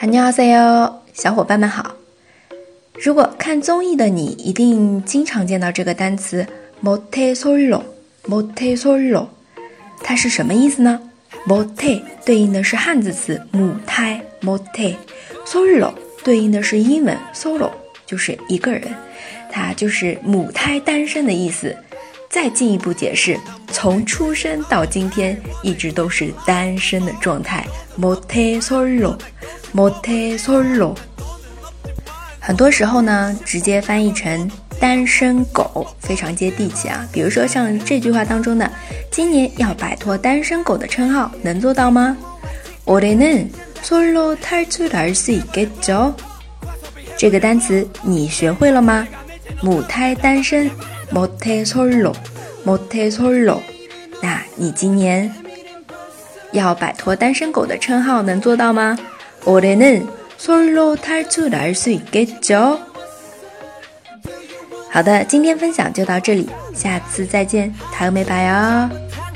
[0.00, 1.92] 哈尼奥塞哟，小伙伴们好！
[3.02, 6.46] 如果看综艺的你，一定经常见到这个单词
[6.80, 7.82] m o t e solo”。
[8.26, 9.26] m o t e solo
[10.00, 11.00] 它是什么意思呢
[11.48, 14.96] m o t e 对应的是汉字词“母胎 m o t e
[15.44, 17.72] solo 对应的是英文 “solo”，
[18.06, 18.80] 就是一个人，
[19.50, 21.76] 它就是母胎单身的意思。
[22.30, 23.36] 再进一步解释。
[23.80, 27.64] 从出生到今天，一直都是单身的状态
[28.00, 30.96] ，motel solo，motel solo。
[32.40, 34.50] 很多时候呢，直接翻译成
[34.80, 37.06] “单身狗”，非常接地气啊。
[37.12, 38.68] 比如说像这句话当中的
[39.12, 42.16] “今年要摆脱单身狗的称号，能做到吗？”
[42.84, 43.48] 我得能
[43.80, 46.12] ，solo 탈출할수있겠 죠？
[47.16, 49.06] 这个单词你学会了吗？
[49.62, 50.68] 母胎单身
[51.12, 53.60] ，motel solo，motel solo。
[54.22, 55.32] 那你今年
[56.52, 58.98] 要摆脱单身狗的称号能做到吗？
[64.90, 69.27] 好的，今天分享就到这里，下次再见，台妹拜哦。